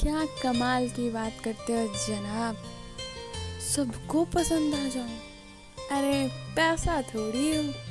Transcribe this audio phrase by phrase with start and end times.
[0.00, 2.56] क्या कमाल की बात करते हो जनाब।
[3.76, 5.30] सबको पसंद आ जाओ
[5.98, 7.89] अरे, पैसा थोड़ी हो।